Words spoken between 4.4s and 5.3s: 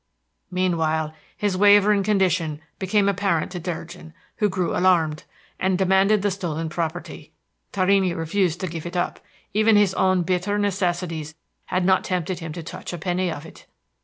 grew alarmed,